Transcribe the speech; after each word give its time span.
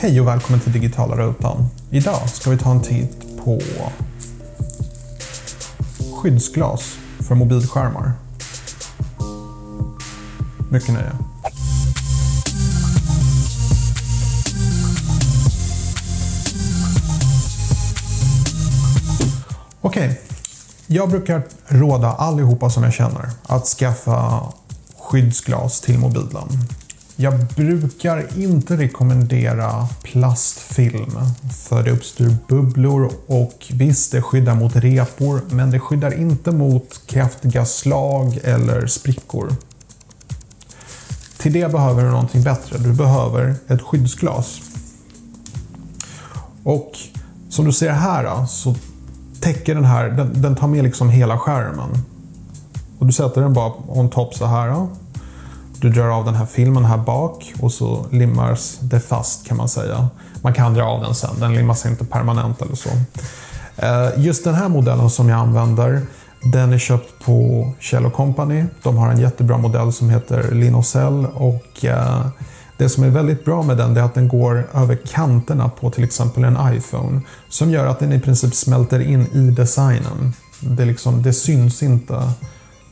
Hej 0.00 0.20
och 0.20 0.26
välkommen 0.26 0.60
till 0.60 0.72
Digitala 0.72 1.16
Rutan. 1.16 1.68
Idag 1.90 2.28
ska 2.28 2.50
vi 2.50 2.58
ta 2.58 2.70
en 2.70 2.82
titt 2.82 3.44
på 3.44 3.60
skyddsglas 6.16 6.98
för 7.28 7.34
mobilskärmar. 7.34 8.12
Mycket 10.70 10.94
nöje. 10.94 11.12
Okej, 19.80 20.08
okay. 20.08 20.16
jag 20.86 21.10
brukar 21.10 21.42
råda 21.68 22.08
allihopa 22.08 22.70
som 22.70 22.82
jag 22.82 22.92
känner 22.92 23.30
att 23.42 23.66
skaffa 23.66 24.42
skyddsglas 24.98 25.80
till 25.80 25.98
mobilen. 25.98 26.48
Jag 27.20 27.38
brukar 27.56 28.26
inte 28.36 28.76
rekommendera 28.76 29.88
plastfilm 30.02 31.20
för 31.68 31.82
det 31.82 31.90
uppstår 31.90 32.36
bubblor 32.48 33.10
och 33.26 33.66
visst, 33.70 34.12
det 34.12 34.22
skyddar 34.22 34.54
mot 34.54 34.76
repor 34.76 35.40
men 35.50 35.70
det 35.70 35.80
skyddar 35.80 36.20
inte 36.20 36.50
mot 36.50 37.00
kraftiga 37.06 37.64
slag 37.64 38.38
eller 38.44 38.86
sprickor. 38.86 39.52
Till 41.38 41.52
det 41.52 41.72
behöver 41.72 42.02
du 42.02 42.10
någonting 42.10 42.42
bättre. 42.42 42.78
Du 42.78 42.92
behöver 42.92 43.54
ett 43.68 43.82
skyddsglas. 43.82 44.60
Och 46.64 46.92
som 47.48 47.64
du 47.64 47.72
ser 47.72 47.92
här 47.92 48.46
så 48.46 48.74
täcker 49.40 49.74
den 49.74 49.84
här, 49.84 50.08
den, 50.08 50.42
den 50.42 50.56
tar 50.56 50.68
med 50.68 50.84
liksom 50.84 51.10
hela 51.10 51.38
skärmen. 51.38 51.90
Och 52.98 53.06
du 53.06 53.12
sätter 53.12 53.40
den 53.40 53.52
bara 53.52 53.72
on 53.88 54.10
top 54.10 54.34
så 54.34 54.46
här. 54.46 54.88
Du 55.80 55.90
drar 55.90 56.08
av 56.08 56.24
den 56.24 56.34
här 56.34 56.46
filmen 56.46 56.84
här 56.84 56.98
bak 56.98 57.52
och 57.60 57.72
så 57.72 58.06
limmas 58.10 58.78
det 58.80 59.00
fast 59.00 59.46
kan 59.46 59.56
man 59.56 59.68
säga. 59.68 60.08
Man 60.42 60.54
kan 60.54 60.74
dra 60.74 60.84
av 60.84 61.00
den 61.02 61.14
sen, 61.14 61.30
den 61.40 61.54
limmas 61.54 61.86
inte 61.86 62.04
permanent 62.04 62.62
eller 62.62 62.76
så. 62.76 62.88
Eh, 63.76 64.24
just 64.24 64.44
den 64.44 64.54
här 64.54 64.68
modellen 64.68 65.10
som 65.10 65.28
jag 65.28 65.38
använder, 65.38 66.02
den 66.52 66.72
är 66.72 66.78
köpt 66.78 67.24
på 67.24 67.70
Kjell 67.80 68.10
Company. 68.10 68.64
De 68.82 68.96
har 68.96 69.10
en 69.10 69.20
jättebra 69.20 69.58
modell 69.58 69.92
som 69.92 70.10
heter 70.10 70.50
Linocell 70.52 71.26
och 71.34 71.84
eh, 71.84 72.26
det 72.78 72.88
som 72.88 73.04
är 73.04 73.08
väldigt 73.08 73.44
bra 73.44 73.62
med 73.62 73.76
den 73.76 73.96
är 73.96 74.02
att 74.02 74.14
den 74.14 74.28
går 74.28 74.68
över 74.74 74.98
kanterna 75.06 75.68
på 75.68 75.90
till 75.90 76.04
exempel 76.04 76.44
en 76.44 76.58
iPhone. 76.74 77.20
Som 77.48 77.70
gör 77.70 77.86
att 77.86 77.98
den 77.98 78.12
i 78.12 78.20
princip 78.20 78.54
smälter 78.54 79.00
in 79.00 79.26
i 79.32 79.50
designen. 79.50 80.32
Det, 80.60 80.84
liksom, 80.84 81.22
det 81.22 81.32
syns 81.32 81.82
inte 81.82 82.32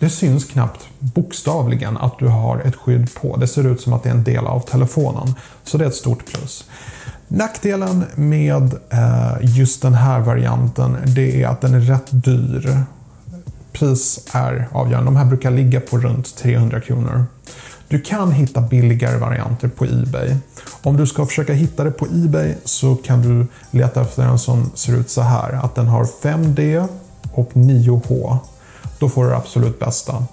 det 0.00 0.10
syns 0.10 0.44
knappt 0.44 0.88
bokstavligen 0.98 1.96
att 1.96 2.18
du 2.18 2.26
har 2.26 2.58
ett 2.58 2.76
skydd 2.76 3.14
på. 3.14 3.36
Det 3.36 3.46
ser 3.46 3.66
ut 3.66 3.80
som 3.80 3.92
att 3.92 4.02
det 4.02 4.08
är 4.08 4.14
en 4.14 4.24
del 4.24 4.46
av 4.46 4.60
telefonen. 4.60 5.34
Så 5.64 5.78
det 5.78 5.84
är 5.84 5.88
ett 5.88 5.94
stort 5.94 6.26
plus. 6.26 6.64
Nackdelen 7.28 8.04
med 8.14 8.74
eh, 8.90 9.36
just 9.40 9.82
den 9.82 9.94
här 9.94 10.20
varianten 10.20 10.96
det 11.06 11.42
är 11.42 11.48
att 11.48 11.60
den 11.60 11.74
är 11.74 11.80
rätt 11.80 12.06
dyr. 12.10 12.82
Pris 13.72 14.26
är 14.32 14.68
avgörande. 14.72 15.10
De 15.10 15.16
här 15.16 15.24
brukar 15.24 15.50
ligga 15.50 15.80
på 15.80 15.98
runt 15.98 16.36
300 16.36 16.80
kronor. 16.80 17.24
Du 17.88 18.00
kan 18.00 18.32
hitta 18.32 18.60
billigare 18.60 19.18
varianter 19.18 19.68
på 19.68 19.84
Ebay. 19.84 20.36
Om 20.82 20.96
du 20.96 21.06
ska 21.06 21.26
försöka 21.26 21.52
hitta 21.52 21.84
det 21.84 21.90
på 21.90 22.06
Ebay 22.06 22.54
så 22.64 22.96
kan 22.96 23.22
du 23.22 23.46
leta 23.70 24.00
efter 24.00 24.22
en 24.22 24.38
som 24.38 24.70
ser 24.74 24.96
ut 24.96 25.10
så 25.10 25.20
här. 25.20 25.52
Att 25.52 25.74
den 25.74 25.86
har 25.86 26.04
5D 26.04 26.88
och 27.32 27.50
9H. 27.52 28.38
Då 28.98 29.08
får 29.08 29.24
du 29.24 29.30
det 29.30 29.36
absolut 29.36 29.78
bästa. 29.78 30.24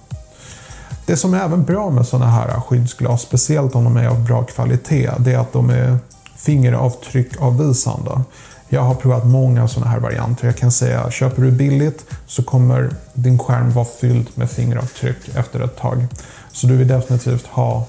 Det 1.06 1.18
som 1.18 1.34
är 1.34 1.40
även 1.40 1.64
bra 1.64 1.90
med 1.90 2.08
sådana 2.08 2.32
här 2.32 2.60
skyddsglas, 2.60 3.22
speciellt 3.22 3.76
om 3.76 3.84
de 3.84 3.98
är 3.98 4.08
av 4.08 4.24
bra 4.24 4.44
kvalitet, 4.44 5.12
det 5.20 5.34
är 5.34 5.38
att 5.38 5.54
de 5.54 5.70
är 5.70 5.98
fingeravtryckavvisande. 6.36 8.22
Jag 8.70 8.82
har 8.82 8.96
provat 8.96 9.28
många 9.28 9.68
sådana 9.68 9.92
här 9.92 10.00
varianter. 10.00 10.46
Jag 10.46 10.58
kan 10.58 10.72
säga, 10.72 11.12
köper 11.12 11.42
du 11.42 11.52
billigt 11.52 12.06
så 12.28 12.44
kommer 12.44 12.90
din 13.14 13.40
skärm 13.40 13.72
vara 13.72 13.86
fylld 13.86 14.30
med 14.36 14.52
fingeravtryck 14.52 15.18
efter 15.36 15.60
ett 15.60 15.78
tag. 15.78 16.08
Så 16.52 16.68
du 16.68 16.76
vill 16.76 16.88
definitivt 16.88 17.48
ha 17.48 17.86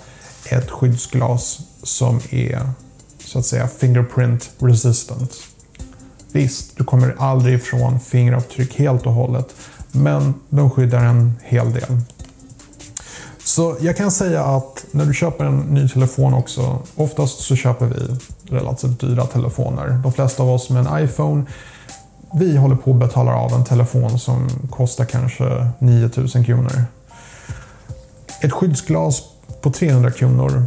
ett 0.51 0.71
skyddsglas 0.71 1.61
som 1.83 2.21
är 2.31 2.71
så 3.25 3.39
att 3.39 3.47
säga 3.47 3.69
fingerprint 3.69 4.51
resistant. 4.59 5.33
Visst, 6.33 6.77
du 6.77 6.85
kommer 6.85 7.15
aldrig 7.19 7.55
ifrån 7.55 8.01
fingeravtryck 8.01 8.79
helt 8.79 9.07
och 9.07 9.13
hållet, 9.13 9.55
men 9.93 10.35
de 10.49 10.71
skyddar 10.71 11.05
en 11.05 11.33
hel 11.43 11.73
del. 11.73 12.01
Så 13.45 13.77
jag 13.81 13.97
kan 13.97 14.11
säga 14.11 14.45
att 14.45 14.87
när 14.91 15.05
du 15.05 15.15
köper 15.15 15.45
en 15.45 15.59
ny 15.59 15.89
telefon 15.89 16.35
också, 16.35 16.79
oftast 16.95 17.39
så 17.41 17.57
köper 17.57 17.87
vi 17.87 18.19
relativt 18.57 19.01
dyra 19.01 19.27
telefoner. 19.27 20.01
De 20.03 20.13
flesta 20.13 20.43
av 20.43 20.51
oss 20.51 20.71
med 20.71 20.87
en 20.87 21.05
iPhone, 21.05 21.45
vi 22.35 22.57
håller 22.57 22.77
på 22.77 22.91
att 22.91 22.97
betala 22.97 23.35
av 23.35 23.53
en 23.53 23.65
telefon 23.65 24.19
som 24.19 24.49
kostar 24.71 25.05
kanske 25.05 25.69
9000 25.79 26.45
kronor. 26.45 26.85
Ett 28.41 28.53
skyddsglas 28.53 29.23
på 29.61 29.71
300 29.71 30.11
kronor 30.11 30.67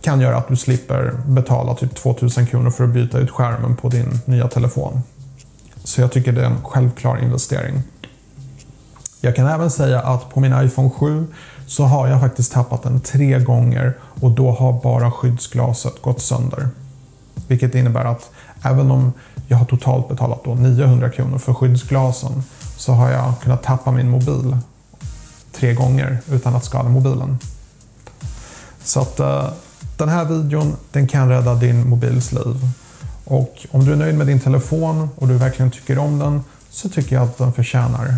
kan 0.00 0.20
göra 0.20 0.36
att 0.36 0.48
du 0.48 0.56
slipper 0.56 1.12
betala 1.26 1.74
typ 1.74 1.94
2000 1.94 2.46
kronor 2.46 2.70
för 2.70 2.84
att 2.84 2.90
byta 2.90 3.18
ut 3.18 3.30
skärmen 3.30 3.76
på 3.76 3.88
din 3.88 4.20
nya 4.24 4.48
telefon. 4.48 5.02
Så 5.84 6.00
jag 6.00 6.12
tycker 6.12 6.32
det 6.32 6.40
är 6.40 6.46
en 6.46 6.64
självklar 6.64 7.22
investering. 7.22 7.82
Jag 9.20 9.36
kan 9.36 9.46
även 9.46 9.70
säga 9.70 10.00
att 10.00 10.30
på 10.30 10.40
min 10.40 10.62
iPhone 10.62 10.90
7 10.90 11.26
så 11.66 11.84
har 11.84 12.08
jag 12.08 12.20
faktiskt 12.20 12.52
tappat 12.52 12.82
den 12.82 13.00
tre 13.00 13.38
gånger 13.38 13.94
och 14.20 14.30
då 14.30 14.50
har 14.50 14.80
bara 14.82 15.10
skyddsglaset 15.10 16.02
gått 16.02 16.20
sönder. 16.20 16.68
Vilket 17.48 17.74
innebär 17.74 18.04
att 18.04 18.30
även 18.62 18.90
om 18.90 19.12
jag 19.48 19.56
har 19.56 19.64
totalt 19.64 20.08
betalat 20.08 20.44
då 20.44 20.54
900 20.54 21.10
kronor 21.10 21.38
för 21.38 21.54
skyddsglasen 21.54 22.42
så 22.76 22.92
har 22.92 23.10
jag 23.10 23.32
kunnat 23.42 23.62
tappa 23.62 23.90
min 23.90 24.10
mobil 24.10 24.56
tre 25.52 25.74
gånger 25.74 26.18
utan 26.30 26.56
att 26.56 26.64
skada 26.64 26.88
mobilen. 26.88 27.38
Så 28.84 29.00
att 29.00 29.20
eh, 29.20 29.48
den 29.96 30.08
här 30.08 30.24
videon 30.24 30.76
den 30.92 31.06
kan 31.06 31.28
rädda 31.28 31.54
din 31.54 31.88
mobils 31.88 32.32
liv. 32.32 32.56
Och 33.30 33.66
om 33.70 33.84
du 33.84 33.92
är 33.92 33.96
nöjd 33.96 34.14
med 34.14 34.26
din 34.26 34.40
telefon 34.40 35.08
och 35.16 35.28
du 35.28 35.34
verkligen 35.34 35.70
tycker 35.70 35.98
om 35.98 36.18
den 36.18 36.44
så 36.70 36.88
tycker 36.88 37.16
jag 37.16 37.24
att 37.24 37.38
den 37.38 37.52
förtjänar 37.52 38.14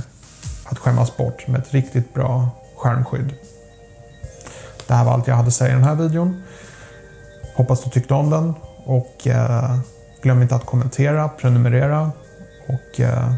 att 0.64 0.78
skämmas 0.78 1.16
bort 1.16 1.48
med 1.48 1.60
ett 1.60 1.74
riktigt 1.74 2.14
bra 2.14 2.48
skärmskydd. 2.76 3.34
Det 4.86 4.94
här 4.94 5.04
var 5.04 5.12
allt 5.12 5.26
jag 5.26 5.34
hade 5.34 5.48
att 5.48 5.54
säga 5.54 5.70
i 5.70 5.74
den 5.74 5.84
här 5.84 5.94
videon. 5.94 6.42
Hoppas 7.56 7.84
du 7.84 7.90
tyckte 7.90 8.14
om 8.14 8.30
den 8.30 8.54
och 8.84 9.26
eh, 9.26 9.78
glöm 10.22 10.42
inte 10.42 10.54
att 10.54 10.66
kommentera, 10.66 11.28
prenumerera 11.28 12.12
och 12.68 13.00
eh, 13.00 13.34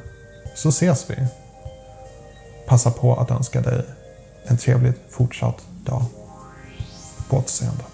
så 0.55 0.69
ses 0.69 1.11
vi. 1.11 1.27
Passa 2.67 2.91
på 2.91 3.15
att 3.15 3.31
önska 3.31 3.61
dig 3.61 3.85
en 4.47 4.57
trevlig 4.57 4.93
fortsatt 5.11 5.67
dag. 5.85 6.05
På 7.29 7.37
återseende. 7.37 7.94